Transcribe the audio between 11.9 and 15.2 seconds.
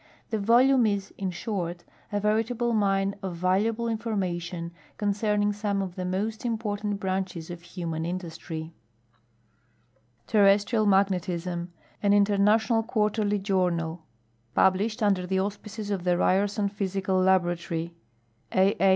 .\n International (Quarterly Journal. Publislu'd